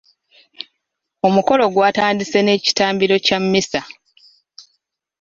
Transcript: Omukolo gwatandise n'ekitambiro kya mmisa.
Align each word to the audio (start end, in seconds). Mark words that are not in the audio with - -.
Omukolo 1.27 1.63
gwatandise 1.73 2.39
n'ekitambiro 2.41 3.15
kya 3.25 3.37
mmisa. 3.43 3.81